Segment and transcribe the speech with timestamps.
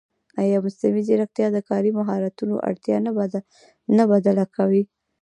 [0.41, 2.97] ایا مصنوعي ځیرکتیا د کاري مهارتونو اړتیا
[3.97, 4.83] نه بدله کوي؟